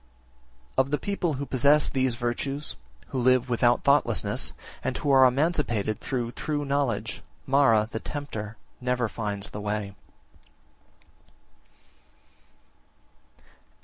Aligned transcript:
57. 0.77 0.79
Of 0.79 0.89
the 0.89 0.97
people 0.97 1.33
who 1.33 1.45
possess 1.45 1.87
these 1.87 2.15
virtues, 2.15 2.75
who 3.09 3.19
live 3.19 3.49
without 3.51 3.83
thoughtlessness, 3.83 4.51
and 4.83 4.97
who 4.97 5.11
are 5.11 5.25
emancipated 5.27 5.99
through 5.99 6.31
true 6.31 6.65
knowledge, 6.65 7.21
Mara, 7.45 7.87
the 7.91 7.99
tempter, 7.99 8.57
never 8.81 9.07
finds 9.07 9.51
the 9.51 9.61
way. 9.61 9.93